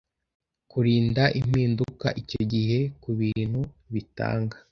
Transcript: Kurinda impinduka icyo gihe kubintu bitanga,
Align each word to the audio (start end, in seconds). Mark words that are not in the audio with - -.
Kurinda 0.71 1.23
impinduka 1.39 2.07
icyo 2.21 2.41
gihe 2.51 2.79
kubintu 3.03 3.61
bitanga, 3.93 4.55